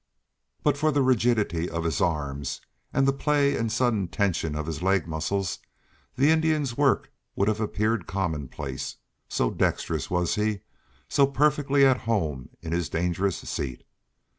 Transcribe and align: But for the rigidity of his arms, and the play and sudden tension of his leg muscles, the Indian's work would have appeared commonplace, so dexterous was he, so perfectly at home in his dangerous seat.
But 0.63 0.77
for 0.79 0.91
the 0.91 1.03
rigidity 1.03 1.69
of 1.69 1.83
his 1.83 2.01
arms, 2.01 2.59
and 2.91 3.07
the 3.07 3.13
play 3.13 3.55
and 3.55 3.71
sudden 3.71 4.07
tension 4.07 4.55
of 4.55 4.65
his 4.65 4.81
leg 4.81 5.05
muscles, 5.05 5.59
the 6.15 6.31
Indian's 6.31 6.75
work 6.75 7.11
would 7.35 7.47
have 7.47 7.59
appeared 7.61 8.07
commonplace, 8.07 8.95
so 9.29 9.51
dexterous 9.51 10.09
was 10.09 10.33
he, 10.33 10.61
so 11.07 11.27
perfectly 11.27 11.85
at 11.85 11.97
home 12.09 12.49
in 12.63 12.71
his 12.71 12.89
dangerous 12.89 13.37
seat. 13.47 13.83